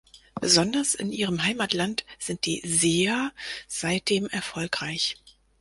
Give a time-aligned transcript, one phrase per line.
[0.39, 3.31] Besonders in ihrem Heimatland sind die "Seer"
[3.67, 5.15] seitdem erfolgreich.